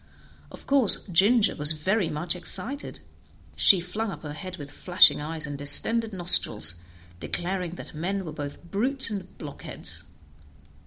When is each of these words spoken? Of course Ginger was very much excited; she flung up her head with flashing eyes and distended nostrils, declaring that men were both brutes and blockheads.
Of 0.51 0.65
course 0.65 1.05
Ginger 1.11 1.55
was 1.55 1.73
very 1.73 2.09
much 2.09 2.35
excited; 2.35 3.01
she 3.55 3.79
flung 3.79 4.09
up 4.09 4.23
her 4.23 4.33
head 4.33 4.57
with 4.57 4.71
flashing 4.71 5.21
eyes 5.21 5.45
and 5.45 5.55
distended 5.55 6.11
nostrils, 6.11 6.73
declaring 7.19 7.75
that 7.75 7.93
men 7.93 8.25
were 8.25 8.31
both 8.33 8.63
brutes 8.71 9.11
and 9.11 9.37
blockheads. 9.37 10.03